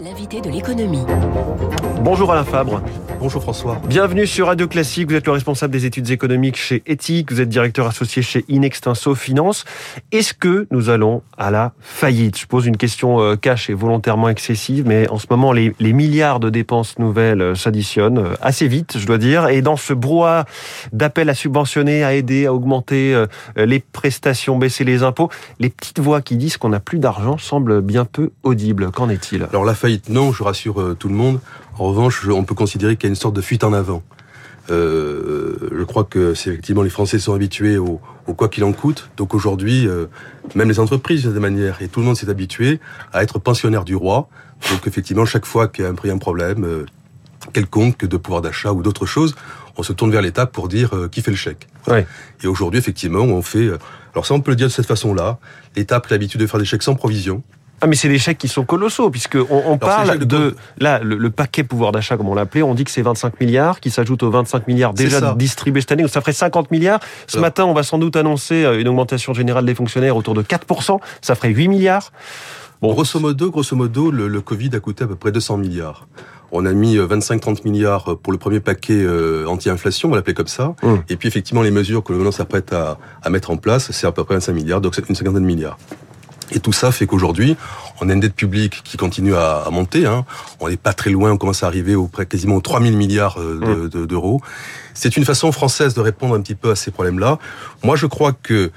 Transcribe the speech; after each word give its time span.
l'invité 0.00 0.40
de 0.40 0.50
l'économie. 0.50 1.04
Bonjour 2.02 2.32
Alain 2.32 2.44
Fabre. 2.44 2.82
Bonjour 3.20 3.40
François. 3.40 3.80
Bienvenue 3.86 4.26
sur 4.26 4.48
Radio 4.48 4.66
Classique. 4.66 5.08
Vous 5.08 5.14
êtes 5.14 5.26
le 5.26 5.32
responsable 5.32 5.72
des 5.72 5.86
études 5.86 6.10
économiques 6.10 6.56
chez 6.56 6.82
Ethic. 6.86 7.30
Vous 7.30 7.40
êtes 7.40 7.48
directeur 7.48 7.86
associé 7.86 8.20
chez 8.20 8.44
Inextinso 8.48 9.14
Finance. 9.14 9.64
Est-ce 10.10 10.34
que 10.34 10.66
nous 10.72 10.90
allons 10.90 11.22
à 11.38 11.52
la 11.52 11.72
faillite? 11.78 12.36
Je 12.36 12.46
pose 12.46 12.66
une 12.66 12.76
question 12.76 13.20
euh, 13.20 13.36
cash 13.36 13.70
et 13.70 13.74
volontairement 13.74 14.28
excessive, 14.28 14.84
mais 14.86 15.08
en 15.08 15.18
ce 15.18 15.26
moment, 15.30 15.52
les, 15.52 15.72
milliards 15.78 16.40
de 16.40 16.50
dépenses 16.50 16.98
nouvelles 16.98 17.40
euh, 17.40 17.54
s'additionnent 17.54 18.18
euh, 18.18 18.34
assez 18.40 18.66
vite, 18.66 18.98
je 18.98 19.06
dois 19.06 19.18
dire. 19.18 19.48
Et 19.48 19.62
dans 19.62 19.76
ce 19.76 19.92
brouhaha 19.92 20.44
d'appels 20.92 21.30
à 21.30 21.34
subventionner, 21.34 22.02
à 22.02 22.14
aider, 22.14 22.46
à 22.46 22.54
augmenter 22.54 23.24
les 23.56 23.80
prestations, 23.80 24.58
baisser 24.58 24.84
les 24.84 25.02
impôts, 25.02 25.28
les 25.60 25.68
petites 25.68 26.00
voix 26.00 26.20
qui 26.20 26.36
disent 26.36 26.56
qu'on 26.56 26.70
n'a 26.70 26.80
plus 26.80 26.98
d'argent 26.98 27.38
semblent 27.38 27.80
bien 27.80 28.04
peu 28.04 28.30
audibles. 28.42 28.90
Qu'en 28.90 29.08
est-il? 29.08 29.44
Alors 29.44 29.64
la 29.64 29.74
faillite, 29.82 30.08
non, 30.08 30.32
je 30.32 30.42
rassure 30.42 30.96
tout 30.98 31.08
le 31.08 31.14
monde. 31.14 31.40
En 31.78 31.84
revanche, 31.88 32.26
on 32.28 32.44
peut 32.44 32.54
considérer 32.54 32.96
qu'il 32.96 33.08
y 33.08 33.10
a 33.10 33.10
une 33.10 33.16
sorte 33.16 33.34
de 33.34 33.40
fuite 33.40 33.64
en 33.64 33.72
avant. 33.72 34.02
Euh, 34.70 35.56
je 35.76 35.82
crois 35.82 36.04
que 36.04 36.34
c'est 36.34 36.50
effectivement 36.50 36.82
les 36.82 36.90
Français 36.90 37.18
sont 37.18 37.34
habitués 37.34 37.78
au, 37.78 38.00
quoi 38.36 38.48
qu'il 38.48 38.64
en 38.64 38.72
coûte. 38.72 39.10
Donc 39.16 39.34
aujourd'hui, 39.34 39.86
euh, 39.86 40.06
même 40.54 40.68
les 40.68 40.80
entreprises 40.80 41.24
de 41.24 41.38
manière 41.38 41.82
et 41.82 41.88
tout 41.88 42.00
le 42.00 42.06
monde 42.06 42.16
s'est 42.16 42.30
habitué 42.30 42.80
à 43.12 43.22
être 43.22 43.38
pensionnaire 43.38 43.84
du 43.84 43.96
roi. 43.96 44.28
Donc 44.70 44.86
effectivement, 44.86 45.24
chaque 45.24 45.46
fois 45.46 45.68
qu'il 45.68 45.84
y 45.84 45.86
a 45.86 45.90
un, 45.90 46.10
un 46.10 46.18
problème 46.18 46.64
euh, 46.64 46.86
quelconque 47.52 48.04
de 48.04 48.16
pouvoir 48.16 48.40
d'achat 48.40 48.72
ou 48.72 48.82
d'autre 48.82 49.04
chose, 49.04 49.34
on 49.76 49.82
se 49.82 49.92
tourne 49.92 50.12
vers 50.12 50.22
l'État 50.22 50.46
pour 50.46 50.68
dire 50.68 50.92
qui 51.10 51.22
fait 51.22 51.30
le 51.30 51.36
chèque. 51.36 51.66
Ouais. 51.88 52.06
Et 52.44 52.46
aujourd'hui, 52.46 52.78
effectivement, 52.78 53.20
on 53.20 53.42
fait. 53.42 53.70
alors 54.12 54.26
ça, 54.26 54.34
on 54.34 54.40
peut 54.40 54.52
le 54.52 54.56
dire 54.56 54.68
de 54.68 54.72
cette 54.72 54.86
façon-là. 54.86 55.38
L'État 55.74 55.96
a 55.96 56.02
l'habitude 56.10 56.40
de 56.40 56.46
faire 56.46 56.60
des 56.60 56.66
chèques 56.66 56.82
sans 56.82 56.94
provision. 56.94 57.42
Ah 57.84 57.88
mais 57.88 57.96
c'est 57.96 58.08
des 58.08 58.20
chèques 58.20 58.38
qui 58.38 58.46
sont 58.46 58.64
colossaux 58.64 59.10
puisque 59.10 59.36
on, 59.50 59.76
parle 59.76 60.16
de, 60.20 60.54
là 60.78 61.00
le, 61.02 61.30
paquet 61.30 61.64
pouvoir 61.64 61.90
d'achat 61.90 62.16
comme 62.16 62.28
on 62.28 62.34
l'appelait, 62.34 62.62
on 62.62 62.74
dit 62.74 62.84
que 62.84 62.92
c'est 62.92 63.02
25 63.02 63.40
milliards 63.40 63.80
qui 63.80 63.90
s'ajoutent 63.90 64.22
aux 64.22 64.30
25 64.30 64.68
milliards 64.68 64.94
déjà 64.94 65.34
distribués 65.34 65.80
cette 65.80 65.90
année, 65.90 66.04
donc 66.04 66.12
ça 66.12 66.20
ferait 66.20 66.32
50 66.32 66.70
milliards. 66.70 67.00
Ce 67.26 67.40
matin, 67.40 67.64
on 67.64 67.74
va 67.74 67.82
sans 67.82 67.98
doute 67.98 68.14
annoncer 68.14 68.64
euh, 68.64 68.80
une 68.80 68.86
augmentation 68.86 69.34
générale 69.34 69.66
des 69.66 69.74
fonctionnaires 69.74 70.16
autour 70.16 70.34
de 70.34 70.42
4% 70.42 71.00
ça 71.20 71.34
ferait 71.34 71.48
8 71.48 71.66
milliards. 71.68 72.12
Bon. 72.80 72.92
Grosso 72.92 73.18
modo, 73.18 73.50
grosso 73.50 73.74
modo, 73.76 74.12
le, 74.12 74.40
Covid 74.40 74.70
a 74.74 74.80
coûté 74.80 75.02
à 75.04 75.06
peu 75.08 75.16
près 75.16 75.32
200 75.32 75.56
milliards. 75.56 76.06
On 76.52 76.66
a 76.66 76.72
mis 76.72 76.98
25-30 76.98 77.50
euh, 77.50 77.54
milliards 77.64 78.16
pour 78.22 78.32
le 78.32 78.38
premier 78.38 78.60
paquet 78.60 79.02
euh, 79.02 79.46
anti-inflation, 79.46 80.08
on 80.08 80.12
va 80.12 80.18
l'appeler 80.18 80.34
comme 80.34 80.46
ça. 80.46 80.74
Hum. 80.82 81.02
Et 81.08 81.16
puis 81.16 81.26
effectivement, 81.26 81.62
les 81.62 81.72
mesures 81.72 82.04
que 82.04 82.12
le 82.12 82.18
gouvernement 82.18 82.36
s'apprête 82.36 82.72
à, 82.72 82.98
à 83.22 83.30
mettre 83.30 83.50
en 83.50 83.56
place, 83.56 83.90
c'est 83.90 84.06
à 84.06 84.12
peu 84.12 84.22
près 84.22 84.34
25 84.34 84.52
milliards, 84.52 84.80
donc 84.80 84.94
c'est 84.94 85.08
une 85.08 85.14
cinquantaine 85.16 85.42
de 85.42 85.46
milliards. 85.46 85.78
Et 86.52 86.60
tout 86.60 86.72
ça 86.72 86.92
fait 86.92 87.06
qu'aujourd'hui, 87.06 87.56
on 88.00 88.08
a 88.08 88.12
une 88.12 88.20
dette 88.20 88.34
publique 88.34 88.82
qui 88.84 88.96
continue 88.96 89.34
à, 89.34 89.68
monter. 89.70 90.06
Hein. 90.06 90.24
On 90.60 90.68
n'est 90.68 90.76
pas 90.76 90.92
très 90.92 91.10
loin, 91.10 91.32
on 91.32 91.36
commence 91.36 91.62
à 91.62 91.66
arriver 91.66 91.94
au 91.94 92.06
près 92.06 92.26
quasiment 92.26 92.56
aux 92.56 92.60
3 92.60 92.82
000 92.82 92.96
milliards 92.96 93.40
euh, 93.40 93.88
mmh. 93.92 94.06
d'euros. 94.06 94.40
C'est 94.94 95.16
une 95.16 95.24
façon 95.24 95.50
française 95.52 95.94
de 95.94 96.00
répondre 96.00 96.34
un 96.34 96.40
petit 96.40 96.54
peu 96.54 96.70
à 96.70 96.76
ces 96.76 96.90
problèmes-là. 96.90 97.38
Moi, 97.82 97.96
je 97.96 98.06
crois 98.06 98.32
que 98.32 98.70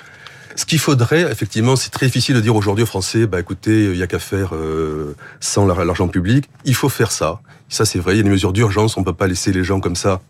ce 0.56 0.66
qu'il 0.66 0.80
faudrait, 0.80 1.30
effectivement, 1.30 1.76
c'est 1.76 1.90
très 1.90 2.06
difficile 2.06 2.36
de 2.36 2.40
dire 2.40 2.56
aujourd'hui 2.56 2.84
aux 2.84 2.88
Français, 2.88 3.28
bah 3.28 3.40
écoutez, 3.42 3.86
il 3.86 3.98
y 3.98 4.04
a 4.04 4.08
qu'à 4.08 4.20
faire 4.20 4.56
euh, 4.56 5.16
sans 5.42 5.67
l'argent 5.67 6.08
public. 6.08 6.50
Il 6.64 6.76
faut 6.76 6.88
faire 6.88 7.12
ça. 7.12 7.42
Ça, 7.67 7.84
c'est 7.84 8.00
vrai. 8.00 8.14
Il 8.14 8.17
y 8.17 8.20
a 8.22 8.23
des 8.23 8.30
mesures 8.30 8.54
d'urgence. 8.54 8.95
On 8.95 9.04
peut 9.04 9.14
pas 9.14 9.28
laisser 9.28 9.52
les 9.52 9.66
gens 9.66 9.82
comme 9.82 9.98
ça 9.98 10.22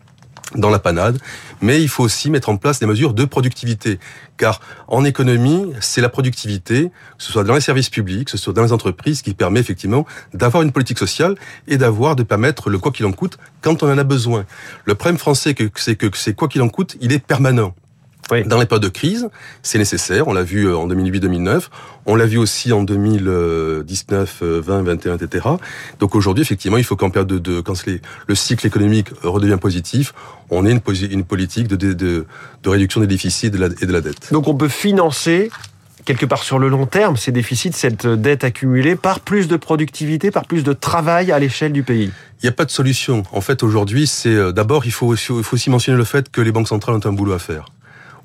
dans 0.54 0.70
la 0.70 0.78
panade, 0.78 1.18
mais 1.60 1.82
il 1.82 1.88
faut 1.88 2.04
aussi 2.04 2.30
mettre 2.30 2.48
en 2.48 2.56
place 2.56 2.78
des 2.78 2.86
mesures 2.86 3.14
de 3.14 3.24
productivité, 3.24 3.98
car 4.36 4.60
en 4.88 5.04
économie, 5.04 5.72
c'est 5.80 6.00
la 6.00 6.08
productivité, 6.08 6.90
que 7.18 7.24
ce 7.24 7.32
soit 7.32 7.44
dans 7.44 7.54
les 7.54 7.60
services 7.60 7.90
publics, 7.90 8.26
que 8.26 8.30
ce 8.30 8.38
soit 8.38 8.52
dans 8.52 8.62
les 8.62 8.72
entreprises, 8.72 9.22
qui 9.22 9.34
permet 9.34 9.60
effectivement 9.60 10.06
d'avoir 10.34 10.62
une 10.62 10.72
politique 10.72 10.98
sociale 10.98 11.34
et 11.66 11.78
d'avoir, 11.78 12.16
de 12.16 12.22
permettre 12.22 12.70
le 12.70 12.78
quoi 12.78 12.92
qu'il 12.92 13.06
en 13.06 13.12
coûte 13.12 13.38
quand 13.60 13.82
on 13.82 13.90
en 13.90 13.98
a 13.98 14.04
besoin. 14.04 14.46
Le 14.84 14.94
problème 14.94 15.18
français, 15.18 15.54
c'est 15.74 15.96
que 15.96 16.08
c'est 16.16 16.34
quoi 16.34 16.48
qu'il 16.48 16.62
en 16.62 16.68
coûte, 16.68 16.96
il 17.00 17.12
est 17.12 17.18
permanent. 17.18 17.74
Dans 18.30 18.58
les 18.58 18.66
périodes 18.66 18.82
de 18.82 18.88
crise, 18.88 19.28
c'est 19.62 19.78
nécessaire. 19.78 20.26
On 20.28 20.32
l'a 20.32 20.42
vu 20.42 20.66
euh, 20.66 20.76
en 20.76 20.88
2008-2009. 20.88 21.68
On 22.06 22.16
l'a 22.16 22.26
vu 22.26 22.38
aussi 22.38 22.72
en 22.72 22.82
2019, 22.82 24.42
20, 24.42 24.82
21, 24.82 25.16
etc. 25.16 25.46
Donc 26.00 26.14
aujourd'hui, 26.14 26.42
effectivement, 26.42 26.76
il 26.76 26.84
faut 26.84 26.96
qu'en 26.96 27.10
période 27.10 27.28
de, 27.28 27.60
quand 27.60 27.74
le 28.26 28.34
cycle 28.34 28.66
économique 28.66 29.08
redevient 29.22 29.58
positif, 29.60 30.12
on 30.50 30.66
ait 30.66 30.72
une, 30.72 30.80
une 31.10 31.24
politique 31.24 31.68
de, 31.68 31.76
de, 31.76 31.92
de, 32.62 32.68
réduction 32.68 33.00
des 33.00 33.06
déficits 33.06 33.46
et 33.46 33.50
de, 33.50 33.58
la, 33.58 33.66
et 33.66 33.86
de 33.86 33.92
la 33.92 34.00
dette. 34.00 34.32
Donc 34.32 34.48
on 34.48 34.54
peut 34.54 34.68
financer 34.68 35.50
quelque 36.04 36.24
part 36.24 36.42
sur 36.42 36.58
le 36.58 36.68
long 36.68 36.86
terme 36.86 37.16
ces 37.16 37.32
déficits, 37.32 37.72
cette 37.72 38.06
dette 38.06 38.44
accumulée, 38.44 38.96
par 38.96 39.20
plus 39.20 39.48
de 39.48 39.56
productivité, 39.56 40.30
par 40.30 40.46
plus 40.46 40.62
de 40.62 40.72
travail 40.72 41.32
à 41.32 41.38
l'échelle 41.38 41.72
du 41.72 41.82
pays? 41.82 42.12
Il 42.42 42.46
n'y 42.46 42.48
a 42.48 42.52
pas 42.52 42.64
de 42.64 42.70
solution. 42.70 43.24
En 43.32 43.40
fait, 43.40 43.62
aujourd'hui, 43.62 44.06
c'est 44.06 44.28
euh, 44.28 44.52
d'abord, 44.52 44.86
il 44.86 44.92
faut, 44.92 45.14
il 45.14 45.18
faut 45.18 45.42
aussi 45.52 45.70
mentionner 45.70 45.98
le 45.98 46.04
fait 46.04 46.30
que 46.30 46.40
les 46.40 46.52
banques 46.52 46.68
centrales 46.68 46.94
ont 46.94 47.06
un 47.06 47.12
boulot 47.12 47.32
à 47.32 47.38
faire. 47.38 47.66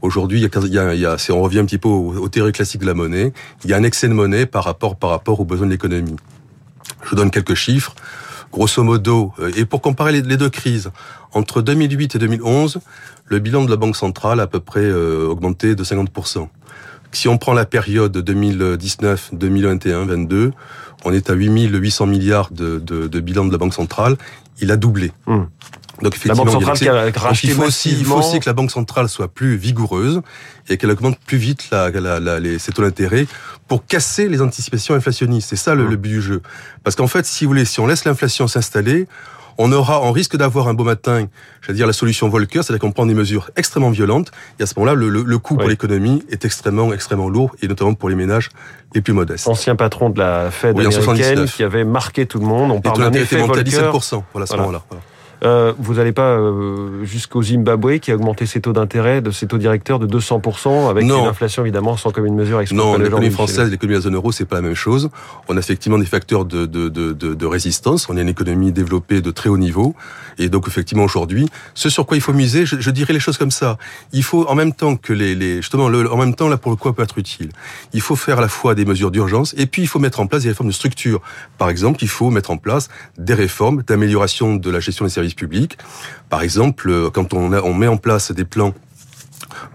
Aujourd'hui, 0.02 0.40
il 0.40 0.74
y 0.74 0.78
a, 0.78 0.94
il 0.94 1.00
y 1.00 1.06
a, 1.06 1.18
on 1.30 1.42
revient 1.42 1.60
un 1.60 1.66
petit 1.66 1.78
peu 1.78 1.88
aux, 1.88 2.28
théories 2.30 2.52
classiques 2.52 2.82
de 2.82 2.88
la 2.88 2.96
monnaie. 2.96 3.34
Il 3.64 3.70
y 3.70 3.74
a 3.74 3.78
un 3.78 3.84
excès 3.84 4.08
de 4.08 4.14
monnaie 4.14 4.46
par 4.46 4.64
rapport, 4.64 4.96
par 4.96 5.12
rapport 5.12 5.40
aux 5.40 5.46
besoins 5.46 5.68
de 5.68 5.72
l'économie. 5.72 6.16
Je 7.04 7.16
donne 7.16 7.30
quelques 7.30 7.54
chiffres. 7.54 7.94
Grosso 8.52 8.84
modo, 8.84 9.32
euh, 9.40 9.52
et 9.56 9.64
pour 9.64 9.82
comparer 9.82 10.12
les, 10.12 10.38
deux 10.38 10.50
crises, 10.50 10.92
entre 11.32 11.62
2008 11.62 12.16
et 12.16 12.20
2011, 12.20 12.80
le 13.26 13.40
bilan 13.40 13.64
de 13.64 13.70
la 13.70 13.78
Banque 13.78 13.96
centrale 13.96 14.42
a 14.42 14.44
à 14.44 14.48
peu 14.48 14.60
près 14.60 14.82
euh, 14.82 15.26
augmenté 15.26 15.74
de 15.74 15.84
50%. 15.86 16.50
Si 17.14 17.30
on 17.30 17.38
prend 17.38 17.54
la 17.54 17.66
période 17.66 18.18
2019, 18.18 19.30
2021, 19.34 20.06
22, 20.06 20.52
on 21.06 21.14
est 21.14 21.30
à 21.30 21.34
8800 21.34 22.08
milliards 22.08 22.52
de, 22.52 22.80
de, 22.80 23.08
de 23.08 23.20
bilan 23.22 23.46
de 23.46 23.52
la 23.52 23.58
Banque 23.58 23.74
centrale. 23.74 24.18
Il 24.60 24.72
a 24.72 24.76
doublé. 24.76 25.14
Hum. 25.28 25.48
Donc 26.02 26.16
effectivement, 26.16 26.46
la 26.46 26.52
Banque 26.52 26.64
centrale 26.78 27.36
il 27.44 27.52
faut 27.52 27.64
aussi, 27.64 27.92
il 27.92 28.06
faut 28.06 28.18
aussi 28.18 28.40
que 28.40 28.50
la 28.50 28.54
Banque 28.54 28.72
centrale 28.72 29.10
soit 29.10 29.28
plus 29.28 29.56
vigoureuse 29.56 30.22
et 30.70 30.78
qu'elle 30.78 30.92
augmente 30.92 31.20
plus 31.20 31.38
vite 31.38 31.70
la, 31.72 31.90
la, 31.90 32.20
la, 32.20 32.40
les, 32.40 32.60
ses 32.60 32.72
taux 32.72 32.82
d'intérêt 32.82 33.28
pour 33.68 33.86
casser 33.86 34.28
les 34.28 34.42
anticipations 34.42 34.96
inflationnistes. 34.96 35.50
C'est 35.50 35.56
ça 35.56 35.76
le, 35.76 35.88
le, 35.88 35.96
but 35.96 36.10
du 36.10 36.22
jeu. 36.22 36.42
Parce 36.84 36.96
qu'en 36.96 37.08
fait, 37.08 37.26
si 37.26 37.46
vous 37.46 37.50
voulez, 37.50 37.66
si 37.66 37.80
on 37.80 37.88
laisse 37.88 38.06
l'inflation 38.06 38.48
s'installer, 38.48 39.08
on 39.58 39.72
aura, 39.72 40.02
on 40.02 40.12
risque 40.12 40.36
d'avoir 40.38 40.68
un 40.68 40.74
beau 40.74 40.84
matin, 40.84 41.28
je 41.62 41.68
veux 41.68 41.74
dire 41.74 41.88
la 41.88 41.94
solution 41.94 42.30
Volcker, 42.30 42.64
c'est-à-dire 42.64 42.80
qu'on 42.80 42.92
prend 42.92 43.06
des 43.06 43.14
mesures 43.14 43.52
extrêmement 43.56 43.92
violentes. 43.92 44.32
Et 44.60 44.64
à 44.64 44.66
ce 44.66 44.74
moment-là, 44.78 44.96
le, 44.96 45.10
le, 45.10 45.38
coût 45.38 45.56
pour 45.56 45.68
l'économie 45.68 46.24
est 46.30 46.46
extrêmement, 46.46 46.94
extrêmement 46.94 47.30
lourd, 47.30 47.56
et 47.62 47.68
notamment 47.68 47.94
pour 47.94 48.10
les 48.10 48.16
ménages 48.16 48.50
les 48.96 49.02
plus 49.02 49.14
modestes. 49.14 49.48
Ancien 49.48 49.76
patron 49.76 50.10
de 50.10 50.20
la 50.20 50.52
Fed 50.52 50.80
américaine 50.80 51.46
qui 51.46 51.64
avait 51.64 51.84
marqué 51.84 52.26
tout 52.26 52.40
le 52.40 52.46
monde. 52.46 52.72
On 52.72 52.82
parle 52.82 53.00
d'un 53.00 53.14
effet 53.14 53.38
Volcker. 53.38 53.64
17%, 53.64 54.24
voilà, 54.34 54.44
à 54.44 54.48
ce 54.48 54.56
moment-là. 54.58 54.82
Voilà. 54.90 55.04
Euh, 55.44 55.74
vous 55.80 55.96
n'allez 55.96 56.12
pas 56.12 56.38
euh, 56.38 57.04
jusqu'au 57.04 57.42
Zimbabwe 57.42 57.98
qui 57.98 58.12
a 58.12 58.16
augmenté 58.16 58.46
ses 58.46 58.62
taux 58.62 58.74
d'intérêt, 58.74 59.22
de 59.22 59.32
ses 59.32 59.48
taux 59.48 59.58
directeurs 59.58 59.98
de 59.98 60.06
200%, 60.06 60.90
avec 60.90 61.04
une 61.04 61.12
inflation 61.12 61.64
évidemment 61.64 61.98
sans 61.98 62.12
comme 62.12 62.28
une 62.28 62.36
mesure 62.36 62.62
Non, 62.72 62.98
l'économie 62.98 63.32
française, 63.32 63.72
l'économie 63.72 63.96
de 63.96 64.00
la 64.00 64.04
zone 64.04 64.16
euro, 64.16 64.32
c'est 64.32 64.46
pas 64.46 64.58
la 64.58 64.62
même 64.62 64.76
chose. 64.76 65.10
On 65.48 65.58
a 65.58 65.60
effectivement 65.60 65.98
des 65.98 66.06
facteurs 66.06 66.46
de, 66.46 66.66
de, 66.68 66.90
de, 66.90 67.14
de, 67.14 67.46
résistance. 67.46 68.08
On 68.08 68.18
a 68.18 68.22
une 68.22 68.30
économie 68.30 68.72
développée 68.72 69.22
de 69.22 69.32
très 69.32 69.50
haut 69.50 69.58
niveau. 69.58 69.96
Et 70.38 70.48
donc 70.48 70.68
effectivement 70.68 71.04
aujourd'hui, 71.04 71.50
ce 71.74 71.90
sur 71.90 72.06
quoi 72.06 72.18
il 72.18 72.22
faut 72.22 72.34
miser, 72.34 72.66
je, 72.66 72.80
je, 72.80 72.92
dirais 72.92 73.14
les 73.14 73.20
choses 73.20 73.38
comme 73.38 73.52
ça. 73.52 73.78
Il 74.14 74.24
faut 74.24 74.46
en 74.48 74.56
même 74.56 74.74
temps 74.74 74.96
que 74.96 75.12
les, 75.12 75.34
les 75.36 75.58
justement, 75.58 75.90
le, 75.90 76.12
en 76.12 76.18
même 76.18 76.36
temps 76.36 76.50
là 76.50 76.58
pour 76.58 76.72
le 76.72 76.78
quoi 76.78 76.94
peut 76.94 77.04
être 77.04 77.18
utile. 77.18 77.50
Il 77.94 78.02
faut 78.02 78.16
faire 78.16 78.38
à 78.38 78.42
la 78.42 78.48
fois 78.48 78.76
des 78.76 78.86
mesures 78.86 79.12
d'urgence 79.12 79.54
et 79.58 79.66
puis 79.66 79.82
il 79.82 79.88
faut 79.88 80.00
mettre 80.00 80.20
en 80.20 80.28
place 80.28 80.44
des 80.44 80.50
réformes 80.50 80.70
de 80.70 80.74
structure. 80.74 81.22
Par 81.58 81.70
exemple, 81.70 82.04
il 82.04 82.08
faut 82.08 82.30
mettre 82.30 82.52
en 82.52 82.58
place 82.58 82.90
des 83.18 83.34
réformes 83.34 83.84
d'amélioration 83.84 84.56
de 84.56 84.70
la 84.70 84.80
gestion 84.80 85.06
des 85.06 85.12
services 85.12 85.31
public. 85.36 85.78
Par 86.30 86.42
exemple, 86.42 86.90
euh, 86.90 87.10
quand 87.10 87.34
on 87.34 87.74
met 87.74 87.88
en 87.88 87.98
place 87.98 88.32
des 88.32 88.46
plans 88.46 88.74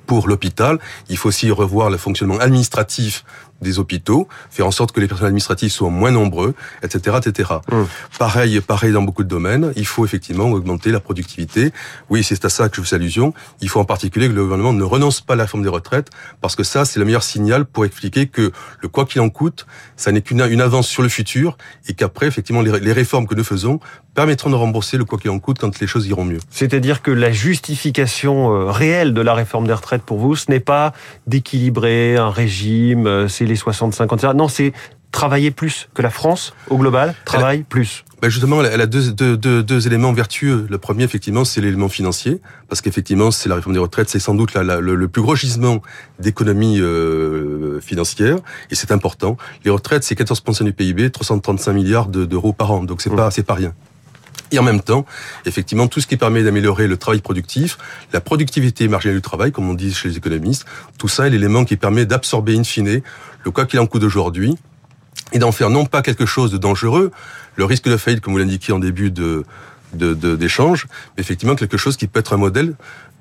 pour 0.06 0.28
l'hôpital, 0.28 0.78
il 1.08 1.16
faut 1.16 1.28
aussi 1.28 1.50
revoir 1.50 1.90
le 1.90 1.96
fonctionnement 1.96 2.38
administratif 2.38 3.24
des 3.60 3.78
hôpitaux, 3.78 4.28
faire 4.50 4.66
en 4.66 4.70
sorte 4.70 4.92
que 4.92 5.00
les 5.00 5.08
personnels 5.08 5.28
administratifs 5.28 5.72
soient 5.72 5.90
moins 5.90 6.10
nombreux, 6.10 6.54
etc., 6.82 7.16
etc. 7.24 7.54
Mmh. 7.70 7.82
Pareil, 8.18 8.60
pareil 8.60 8.92
dans 8.92 9.02
beaucoup 9.02 9.24
de 9.24 9.28
domaines. 9.28 9.72
Il 9.76 9.86
faut 9.86 10.04
effectivement 10.04 10.50
augmenter 10.50 10.90
la 10.90 11.00
productivité. 11.00 11.72
Oui, 12.10 12.22
c'est 12.22 12.44
à 12.44 12.48
ça 12.48 12.68
que 12.68 12.76
je 12.76 12.82
fais 12.82 12.96
allusion. 12.96 13.34
Il 13.60 13.68
faut 13.68 13.80
en 13.80 13.84
particulier 13.84 14.28
que 14.28 14.34
le 14.34 14.42
gouvernement 14.42 14.72
ne 14.72 14.84
renonce 14.84 15.20
pas 15.20 15.34
à 15.34 15.36
la 15.36 15.44
réforme 15.44 15.62
des 15.62 15.68
retraites, 15.68 16.10
parce 16.40 16.56
que 16.56 16.64
ça, 16.64 16.84
c'est 16.84 16.98
le 16.98 17.06
meilleur 17.06 17.22
signal 17.22 17.64
pour 17.64 17.84
expliquer 17.84 18.26
que 18.26 18.52
le 18.80 18.88
quoi 18.88 19.04
qu'il 19.06 19.20
en 19.20 19.30
coûte, 19.30 19.66
ça 19.96 20.12
n'est 20.12 20.22
qu'une 20.22 20.36
une 20.36 20.60
avance 20.60 20.86
sur 20.86 21.02
le 21.02 21.08
futur, 21.08 21.56
et 21.88 21.94
qu'après, 21.94 22.26
effectivement, 22.26 22.60
les, 22.60 22.78
les 22.78 22.92
réformes 22.92 23.26
que 23.26 23.34
nous 23.34 23.44
faisons 23.44 23.80
permettront 24.16 24.50
de 24.50 24.54
rembourser 24.54 24.96
le 24.96 25.04
quoi 25.04 25.18
qu'il 25.18 25.30
en 25.30 25.38
coûte 25.38 25.58
quand 25.60 25.78
les 25.78 25.86
choses 25.86 26.06
iront 26.06 26.24
mieux. 26.24 26.40
C'est-à-dire 26.50 27.02
que 27.02 27.10
la 27.10 27.30
justification 27.30 28.50
euh, 28.52 28.70
réelle 28.70 29.12
de 29.12 29.20
la 29.20 29.34
réforme 29.34 29.66
des 29.66 29.72
retraites 29.72 30.02
pour 30.02 30.18
vous, 30.18 30.34
ce 30.34 30.50
n'est 30.50 30.58
pas 30.58 30.92
d'équilibrer 31.26 32.16
un 32.16 32.30
régime, 32.30 33.06
euh, 33.06 33.28
les 33.46 33.56
65 33.56 34.12
ans, 34.12 34.34
Non, 34.34 34.48
c'est 34.48 34.72
travailler 35.12 35.50
plus, 35.50 35.88
que 35.94 36.02
la 36.02 36.10
France, 36.10 36.54
au 36.68 36.76
global, 36.76 37.14
travaille 37.24 37.62
plus 37.62 38.04
ben 38.22 38.30
justement, 38.30 38.64
elle 38.64 38.80
a 38.80 38.86
deux, 38.86 39.12
deux, 39.12 39.62
deux, 39.62 39.86
éléments 39.86 40.12
vertueux. 40.12 40.66
Le 40.70 40.78
premier, 40.78 41.04
effectivement, 41.04 41.44
c'est 41.44 41.60
l'élément 41.60 41.90
financier, 41.90 42.40
parce 42.66 42.80
qu'effectivement, 42.80 43.30
c'est 43.30 43.50
la 43.50 43.56
réforme 43.56 43.74
des 43.74 43.78
retraites, 43.78 44.08
c'est 44.08 44.18
sans 44.18 44.34
doute 44.34 44.54
la, 44.54 44.80
le, 44.80 45.08
plus 45.08 45.20
gros 45.20 45.36
gisement 45.36 45.82
d'économie 46.18 46.80
euh, 46.80 47.78
financière, 47.80 48.38
et 48.70 48.74
c'est 48.74 48.90
important. 48.90 49.36
Les 49.66 49.70
retraites, 49.70 50.02
c'est 50.02 50.18
14% 50.18 50.64
du 50.64 50.72
PIB, 50.72 51.10
335 51.10 51.72
milliards 51.74 52.06
d'euros 52.08 52.54
par 52.54 52.72
an, 52.72 52.84
donc 52.84 53.02
c'est 53.02 53.10
mmh. 53.10 53.16
pas 53.16 53.30
c'est 53.30 53.42
pas 53.42 53.54
rien. 53.54 53.74
Et 54.52 54.58
en 54.58 54.62
même 54.62 54.80
temps, 54.80 55.04
effectivement, 55.44 55.88
tout 55.88 56.00
ce 56.00 56.06
qui 56.06 56.16
permet 56.16 56.42
d'améliorer 56.42 56.86
le 56.86 56.96
travail 56.96 57.20
productif, 57.20 57.78
la 58.12 58.20
productivité 58.20 58.86
marginale 58.86 59.16
du 59.16 59.22
travail, 59.22 59.50
comme 59.50 59.68
on 59.68 59.74
dit 59.74 59.92
chez 59.92 60.08
les 60.08 60.16
économistes, 60.16 60.66
tout 60.98 61.08
ça 61.08 61.26
est 61.26 61.30
l'élément 61.30 61.64
qui 61.64 61.76
permet 61.76 62.06
d'absorber 62.06 62.56
in 62.56 62.64
fine 62.64 63.02
le 63.44 63.50
quoi 63.50 63.66
qu'il 63.66 63.80
en 63.80 63.86
coûte 63.86 64.04
aujourd'hui 64.04 64.56
et 65.32 65.38
d'en 65.38 65.52
faire 65.52 65.70
non 65.70 65.84
pas 65.84 66.02
quelque 66.02 66.26
chose 66.26 66.52
de 66.52 66.58
dangereux, 66.58 67.10
le 67.56 67.64
risque 67.64 67.88
de 67.88 67.96
faillite, 67.96 68.20
comme 68.20 68.32
vous 68.32 68.38
l'indiquiez 68.38 68.72
en 68.72 68.78
début 68.78 69.10
de 69.10 69.44
d'échange, 69.94 70.88
mais 71.16 71.22
effectivement 71.22 71.54
quelque 71.54 71.78
chose 71.78 71.96
qui 71.96 72.06
peut 72.06 72.20
être 72.20 72.34
un 72.34 72.36
modèle 72.36 72.74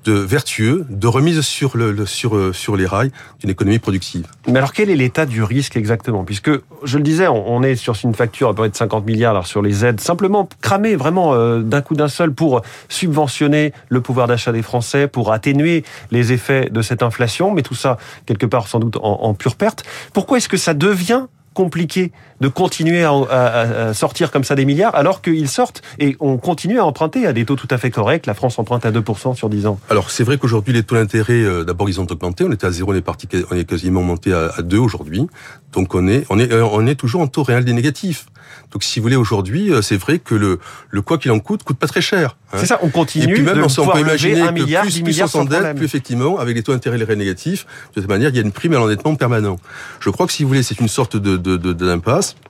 de 0.06 0.12
vertueux, 0.12 0.86
de 0.88 1.06
remise 1.06 1.40
sur, 1.40 1.76
le, 1.76 2.06
sur, 2.06 2.36
euh, 2.36 2.52
sur 2.52 2.76
les 2.76 2.86
rails 2.86 3.10
d'une 3.40 3.50
économie 3.50 3.78
productive. 3.78 4.26
Mais 4.46 4.58
alors 4.58 4.72
quel 4.72 4.90
est 4.90 4.96
l'état 4.96 5.26
du 5.26 5.42
risque 5.42 5.76
exactement? 5.76 6.24
Puisque, 6.24 6.50
je 6.84 6.96
le 6.96 7.02
disais, 7.02 7.26
on, 7.28 7.62
est 7.62 7.76
sur 7.76 7.96
une 8.04 8.14
facture 8.14 8.48
à 8.48 8.52
peu 8.52 8.62
près 8.62 8.68
de 8.70 8.76
50 8.76 9.04
milliards 9.04 9.46
sur 9.46 9.62
les 9.62 9.84
aides, 9.84 10.00
simplement 10.00 10.48
cramées 10.60 10.96
vraiment 10.96 11.34
euh, 11.34 11.60
d'un 11.60 11.82
coup 11.82 11.94
d'un 11.94 12.08
seul 12.08 12.32
pour 12.32 12.62
subventionner 12.88 13.72
le 13.88 14.00
pouvoir 14.00 14.28
d'achat 14.28 14.52
des 14.52 14.62
Français, 14.62 15.08
pour 15.08 15.32
atténuer 15.32 15.84
les 16.10 16.32
effets 16.32 16.68
de 16.70 16.82
cette 16.82 17.02
inflation, 17.02 17.52
mais 17.52 17.62
tout 17.62 17.74
ça 17.74 17.96
quelque 18.26 18.46
part 18.46 18.68
sans 18.68 18.78
doute 18.78 18.96
en 19.00 19.34
pure 19.34 19.56
perte. 19.56 19.84
Pourquoi 20.12 20.38
est-ce 20.38 20.48
que 20.48 20.56
ça 20.56 20.74
devient 20.74 21.26
compliqué 21.56 22.12
de 22.40 22.48
continuer 22.48 23.02
à, 23.02 23.94
sortir 23.94 24.30
comme 24.30 24.44
ça 24.44 24.54
des 24.54 24.66
milliards 24.66 24.94
alors 24.94 25.22
qu'ils 25.22 25.48
sortent 25.48 25.82
et 25.98 26.14
on 26.20 26.36
continue 26.36 26.78
à 26.78 26.84
emprunter 26.84 27.26
à 27.26 27.32
des 27.32 27.46
taux 27.46 27.56
tout 27.56 27.66
à 27.70 27.78
fait 27.78 27.90
corrects. 27.90 28.26
La 28.26 28.34
France 28.34 28.58
emprunte 28.58 28.84
à 28.84 28.92
2% 28.92 29.34
sur 29.34 29.48
10 29.48 29.66
ans. 29.66 29.80
Alors 29.88 30.10
c'est 30.10 30.22
vrai 30.22 30.36
qu'aujourd'hui 30.36 30.74
les 30.74 30.82
taux 30.82 30.96
d'intérêt, 30.96 31.40
euh, 31.40 31.64
d'abord 31.64 31.88
ils 31.88 31.98
ont 31.98 32.06
augmenté. 32.08 32.44
On 32.44 32.52
était 32.52 32.66
à 32.66 32.70
0, 32.70 32.92
on 32.92 32.94
est, 32.94 33.04
on 33.50 33.56
est 33.56 33.64
quasiment 33.64 34.02
monté 34.02 34.34
à, 34.34 34.60
2 34.60 34.76
aujourd'hui. 34.76 35.26
Donc 35.72 35.94
on 35.94 36.08
est, 36.08 36.24
on, 36.30 36.38
est, 36.38 36.52
euh, 36.52 36.64
on 36.64 36.86
est 36.86 36.94
toujours 36.94 37.20
en 37.20 37.26
taux 37.26 37.42
réel 37.42 37.64
des 37.64 37.72
négatifs. 37.72 38.26
Donc 38.72 38.82
si 38.82 38.98
vous 38.98 39.04
voulez 39.04 39.16
aujourd'hui, 39.16 39.72
euh, 39.72 39.82
c'est 39.82 39.96
vrai 39.96 40.18
que 40.18 40.34
le, 40.34 40.58
le 40.90 41.02
quoi 41.02 41.18
qu'il 41.18 41.30
en 41.30 41.38
coûte 41.38 41.62
coûte 41.62 41.78
pas 41.78 41.86
très 41.86 42.00
cher. 42.00 42.36
Hein. 42.52 42.58
C'est 42.60 42.66
ça, 42.66 42.78
on 42.82 42.88
continue. 42.88 43.24
Et 43.24 43.34
puis 43.34 43.42
même 43.42 43.56
de 43.56 43.80
on 43.80 43.86
peut 43.86 44.00
imaginer 44.00 44.40
un 44.40 44.52
milliard, 44.52 44.84
plus, 44.84 45.02
plus 45.02 45.22
on 45.22 45.26
s'endette, 45.26 45.76
plus 45.76 45.84
effectivement 45.84 46.38
avec 46.38 46.56
les 46.56 46.62
taux 46.62 46.72
d'intérêt 46.72 46.96
réels 46.96 47.18
négatifs, 47.18 47.66
de 47.94 48.00
cette 48.00 48.08
manière 48.08 48.30
il 48.30 48.36
y 48.36 48.38
a 48.38 48.42
une 48.42 48.52
prime 48.52 48.72
à 48.72 48.76
l'endettement 48.76 49.14
permanent. 49.14 49.58
Je 50.00 50.10
crois 50.10 50.26
que 50.26 50.32
si 50.32 50.42
vous 50.42 50.48
voulez 50.48 50.62
c'est 50.62 50.80
une 50.80 50.88
sorte 50.88 51.16
de 51.16 51.36
d'impasse. 51.36 52.34
De, 52.34 52.45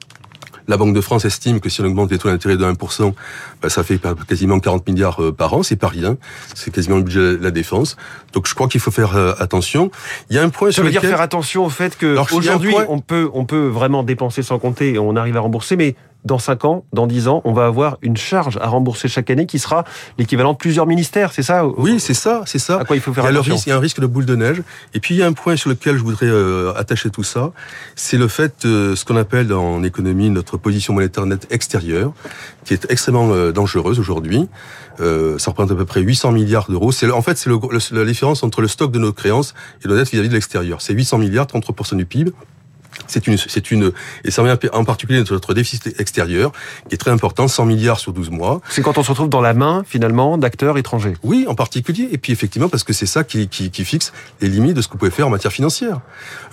la 0.68 0.76
Banque 0.76 0.94
de 0.94 1.00
France 1.00 1.24
estime 1.24 1.60
que 1.60 1.68
si 1.68 1.80
on 1.80 1.84
augmente 1.84 2.10
les 2.10 2.18
taux 2.18 2.28
d'intérêt 2.28 2.56
de 2.56 2.64
1%, 2.64 3.12
ben, 3.62 3.68
ça 3.68 3.82
fait 3.82 4.00
quasiment 4.28 4.58
40 4.58 4.86
milliards 4.88 5.22
euh, 5.22 5.32
par 5.32 5.54
an, 5.54 5.62
c'est 5.62 5.76
pas 5.76 5.88
rien, 5.88 6.16
c'est 6.54 6.72
quasiment 6.72 6.96
le 6.96 7.02
budget 7.02 7.36
de 7.36 7.42
la 7.42 7.50
défense. 7.50 7.96
Donc 8.32 8.46
je 8.46 8.54
crois 8.54 8.68
qu'il 8.68 8.80
faut 8.80 8.90
faire 8.90 9.16
euh, 9.16 9.34
attention. 9.38 9.90
Il 10.30 10.36
y 10.36 10.38
a 10.38 10.42
un 10.42 10.48
point 10.48 10.70
ça 10.70 10.76
sur 10.76 10.84
veut 10.84 10.90
dire 10.90 11.00
faire 11.00 11.20
attention 11.20 11.64
au 11.64 11.70
fait 11.70 11.96
que 11.96 12.16
aujourd'hui 12.32 12.74
on 12.88 13.00
peut 13.00 13.30
on 13.32 13.44
peut 13.44 13.66
vraiment 13.66 14.02
dépenser 14.02 14.42
sans 14.42 14.58
compter 14.58 14.94
et 14.94 14.98
on 14.98 15.16
arrive 15.16 15.36
à 15.36 15.40
rembourser, 15.40 15.76
mais 15.76 15.94
dans 16.26 16.38
5 16.38 16.64
ans, 16.64 16.84
dans 16.92 17.06
10 17.06 17.28
ans, 17.28 17.40
on 17.44 17.52
va 17.52 17.66
avoir 17.66 17.98
une 18.02 18.16
charge 18.16 18.58
à 18.60 18.66
rembourser 18.66 19.08
chaque 19.08 19.30
année 19.30 19.46
qui 19.46 19.58
sera 19.58 19.84
l'équivalent 20.18 20.52
de 20.52 20.58
plusieurs 20.58 20.86
ministères, 20.86 21.32
c'est 21.32 21.42
ça 21.42 21.64
Oui, 21.64 22.00
c'est 22.00 22.14
ça, 22.14 22.42
c'est 22.46 22.58
ça. 22.58 22.80
À 22.80 22.84
quoi 22.84 22.96
il 22.96 23.02
faut 23.02 23.14
faire 23.14 23.24
il 23.24 23.32
y 23.32 23.36
a 23.36 23.40
attention 23.40 23.54
risque, 23.54 23.66
Il 23.66 23.70
y 23.70 23.72
a 23.72 23.76
un 23.76 23.80
risque 23.80 24.00
de 24.00 24.06
boule 24.06 24.26
de 24.26 24.34
neige. 24.34 24.62
Et 24.92 25.00
puis 25.00 25.14
il 25.14 25.18
y 25.18 25.22
a 25.22 25.26
un 25.26 25.32
point 25.32 25.56
sur 25.56 25.70
lequel 25.70 25.96
je 25.96 26.02
voudrais 26.02 26.26
euh, 26.26 26.74
attacher 26.74 27.10
tout 27.10 27.22
ça, 27.22 27.52
c'est 27.94 28.18
le 28.18 28.28
fait, 28.28 28.64
euh, 28.64 28.96
ce 28.96 29.04
qu'on 29.04 29.16
appelle 29.16 29.52
en 29.52 29.82
économie 29.84 30.28
notre 30.28 30.56
position 30.56 30.92
monétaire 30.92 31.24
nette 31.26 31.46
extérieure, 31.50 32.12
qui 32.64 32.74
est 32.74 32.86
extrêmement 32.90 33.30
euh, 33.30 33.52
dangereuse 33.52 34.00
aujourd'hui. 34.00 34.48
ça 34.98 35.50
représente 35.50 35.70
à 35.70 35.76
peu 35.76 35.84
près 35.84 36.00
800 36.00 36.32
milliards 36.32 36.68
d'euros. 36.68 36.90
C'est 36.90 37.10
en 37.10 37.22
fait 37.22 37.38
c'est 37.38 37.92
la 37.92 38.04
différence 38.04 38.42
entre 38.42 38.60
le 38.60 38.68
stock 38.68 38.90
de 38.90 38.98
nos 38.98 39.12
créances 39.12 39.54
et 39.84 39.88
nos 39.88 39.96
dettes 39.96 40.10
vis-à-vis 40.10 40.28
de 40.28 40.34
l'extérieur. 40.34 40.80
C'est 40.80 40.92
800 40.92 41.18
milliards, 41.18 41.46
33% 41.46 41.96
du 41.96 42.06
PIB. 42.06 42.32
C'est 43.06 43.26
une, 43.26 43.36
c'est 43.36 43.70
une, 43.70 43.92
et 44.24 44.30
ça 44.30 44.42
revient 44.42 44.56
en 44.72 44.84
particulier 44.84 45.22
notre 45.30 45.54
déficit 45.54 46.00
extérieur, 46.00 46.52
qui 46.88 46.94
est 46.94 46.98
très 46.98 47.10
important, 47.10 47.48
100 47.48 47.66
milliards 47.66 48.00
sur 48.00 48.12
12 48.12 48.30
mois. 48.30 48.60
C'est 48.68 48.82
quand 48.82 48.98
on 48.98 49.02
se 49.02 49.10
retrouve 49.10 49.28
dans 49.28 49.40
la 49.40 49.54
main, 49.54 49.84
finalement, 49.86 50.38
d'acteurs 50.38 50.78
étrangers. 50.78 51.14
Oui, 51.22 51.46
en 51.48 51.54
particulier. 51.54 52.08
Et 52.12 52.18
puis, 52.18 52.32
effectivement, 52.32 52.68
parce 52.68 52.84
que 52.84 52.92
c'est 52.92 53.06
ça 53.06 53.24
qui, 53.24 53.48
qui, 53.48 53.70
qui, 53.70 53.84
fixe 53.84 54.12
les 54.40 54.48
limites 54.48 54.74
de 54.74 54.82
ce 54.82 54.88
que 54.88 54.94
vous 54.94 54.98
pouvez 54.98 55.10
faire 55.10 55.26
en 55.26 55.30
matière 55.30 55.52
financière. 55.52 56.00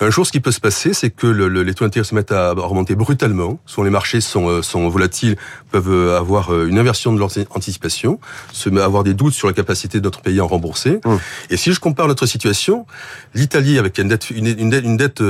Un 0.00 0.10
jour, 0.10 0.26
ce 0.26 0.32
qui 0.32 0.40
peut 0.40 0.52
se 0.52 0.60
passer, 0.60 0.94
c'est 0.94 1.10
que 1.10 1.26
le, 1.26 1.48
les 1.48 1.74
taux 1.74 1.84
d'intérêt 1.84 2.04
se 2.04 2.14
mettent 2.14 2.32
à 2.32 2.52
remonter 2.52 2.94
brutalement. 2.94 3.58
Soit 3.66 3.84
les 3.84 3.90
marchés 3.90 4.20
sont, 4.20 4.48
euh, 4.48 4.62
sont 4.62 4.88
volatiles, 4.88 5.36
peuvent 5.70 5.90
euh, 5.90 6.18
avoir 6.18 6.52
euh, 6.52 6.66
une 6.66 6.78
inversion 6.78 7.12
de 7.12 7.18
leur 7.18 7.30
anticipation, 7.50 8.18
se 8.52 8.74
avoir 8.74 9.04
des 9.04 9.14
doutes 9.14 9.34
sur 9.34 9.46
la 9.46 9.54
capacité 9.54 9.98
de 9.98 10.04
notre 10.04 10.20
pays 10.20 10.40
à 10.40 10.44
en 10.44 10.48
rembourser. 10.48 11.00
Hum. 11.04 11.18
Et 11.50 11.56
si 11.56 11.72
je 11.72 11.80
compare 11.80 12.08
notre 12.08 12.26
situation, 12.26 12.86
l'Italie, 13.34 13.78
avec 13.78 13.98
une 13.98 14.08
dette, 14.08 14.30
une, 14.30 14.46
une 14.46 14.70
dette, 14.70 14.84
une 14.84 14.96
dette 14.96 15.22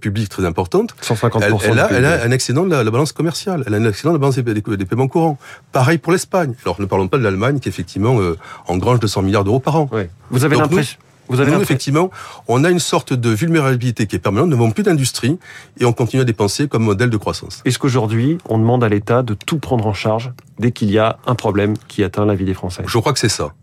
publique 0.00 0.28
très 0.28 0.44
importante, 0.44 0.51
importante. 0.52 0.94
150%. 1.02 1.60
Elle, 1.64 1.78
a, 1.78 1.90
elle 1.90 2.04
a 2.04 2.22
un 2.22 2.30
excédent 2.30 2.64
de 2.64 2.70
la, 2.70 2.90
balance 2.90 3.12
commerciale. 3.12 3.64
Elle 3.66 3.74
a 3.74 3.78
un 3.78 3.88
excédent 3.88 4.10
de 4.10 4.16
la 4.16 4.20
balance 4.20 4.38
des, 4.38 4.86
paiements 4.86 5.08
courants. 5.08 5.38
Pareil 5.72 5.98
pour 5.98 6.12
l'Espagne. 6.12 6.54
Alors 6.64 6.80
ne 6.80 6.86
parlons 6.86 7.08
pas 7.08 7.18
de 7.18 7.24
l'Allemagne 7.24 7.58
qui 7.58 7.68
effectivement 7.68 8.20
euh, 8.20 8.38
engrange 8.68 9.00
200 9.00 9.22
milliards 9.22 9.44
d'euros 9.44 9.60
par 9.60 9.76
an. 9.76 9.90
Vous 10.30 10.44
avez 10.44 10.56
l'impression. 10.56 10.98
Vous 11.28 11.40
avez 11.40 11.52
nous, 11.52 11.62
effectivement, 11.62 12.10
on 12.46 12.62
a 12.62 12.70
une 12.70 12.78
sorte 12.78 13.14
de 13.14 13.30
vulnérabilité 13.30 14.06
qui 14.06 14.16
est 14.16 14.18
permanente. 14.18 14.50
Nous 14.50 14.56
n'avons 14.56 14.70
plus 14.70 14.82
d'industrie 14.82 15.38
et 15.78 15.84
on 15.86 15.92
continue 15.92 16.20
à 16.20 16.24
dépenser 16.24 16.68
comme 16.68 16.82
modèle 16.82 17.08
de 17.08 17.16
croissance. 17.16 17.62
Est-ce 17.64 17.78
qu'aujourd'hui, 17.78 18.38
on 18.48 18.58
demande 18.58 18.84
à 18.84 18.88
l'État 18.88 19.22
de 19.22 19.32
tout 19.32 19.58
prendre 19.58 19.86
en 19.86 19.94
charge 19.94 20.32
dès 20.58 20.72
qu'il 20.72 20.90
y 20.90 20.98
a 20.98 21.18
un 21.26 21.34
problème 21.34 21.74
qui 21.88 22.04
atteint 22.04 22.26
la 22.26 22.34
vie 22.34 22.44
des 22.44 22.54
Français? 22.54 22.82
Je 22.86 22.98
crois 22.98 23.12
que 23.12 23.18
c'est 23.18 23.30
ça. 23.30 23.54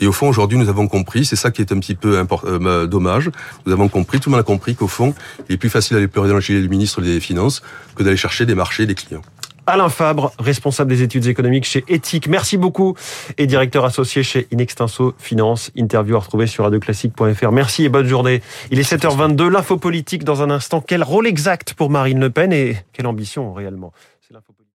Et 0.00 0.06
au 0.06 0.12
fond, 0.12 0.28
aujourd'hui, 0.28 0.58
nous 0.58 0.68
avons 0.68 0.88
compris, 0.88 1.24
c'est 1.24 1.36
ça 1.36 1.50
qui 1.50 1.60
est 1.60 1.72
un 1.72 1.78
petit 1.78 1.94
peu 1.94 2.24
euh, 2.44 2.86
dommage, 2.86 3.30
nous 3.66 3.72
avons 3.72 3.88
compris, 3.88 4.20
tout 4.20 4.30
le 4.30 4.36
monde 4.36 4.40
a 4.40 4.44
compris 4.44 4.74
qu'au 4.74 4.88
fond, 4.88 5.14
il 5.48 5.54
est 5.54 5.58
plus 5.58 5.70
facile 5.70 5.94
d'aller 5.94 6.08
pleurer 6.08 6.28
dans 6.28 6.34
le 6.34 6.40
gilet 6.40 6.60
du 6.60 6.68
ministre 6.68 7.00
des 7.00 7.20
Finances 7.20 7.62
que 7.94 8.02
d'aller 8.02 8.16
chercher 8.16 8.46
des 8.46 8.54
marchés, 8.54 8.86
des 8.86 8.94
clients. 8.94 9.22
Alain 9.66 9.88
Fabre, 9.88 10.32
responsable 10.38 10.90
des 10.90 11.02
études 11.02 11.26
économiques 11.26 11.64
chez 11.64 11.84
Ethique. 11.88 12.28
Merci 12.28 12.58
beaucoup 12.58 12.94
et 13.38 13.46
directeur 13.46 13.84
associé 13.84 14.22
chez 14.22 14.46
Inextinso 14.50 15.14
Finance. 15.18 15.70
Interview 15.74 16.16
à 16.16 16.18
retrouver 16.18 16.46
sur 16.46 16.64
radioclassique.fr. 16.64 17.50
Merci 17.50 17.84
et 17.84 17.88
bonne 17.88 18.06
journée. 18.06 18.42
Il 18.70 18.78
est 18.78 18.90
7h22, 18.90 19.48
l'info 19.48 19.78
politique 19.78 20.24
dans 20.24 20.42
un 20.42 20.50
instant. 20.50 20.82
Quel 20.82 21.02
rôle 21.02 21.26
exact 21.26 21.72
pour 21.74 21.88
Marine 21.88 22.20
Le 22.20 22.30
Pen 22.30 22.52
et 22.52 22.76
quelle 22.92 23.06
ambition 23.06 23.54
réellement? 23.54 23.92